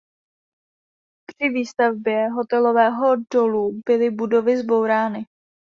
Při 1.29 1.49
výstavbě 1.49 2.27
hotelového 2.29 3.15
dolu 3.33 3.81
byly 3.85 4.09
budovy 4.11 4.57
zbourány. 4.57 5.25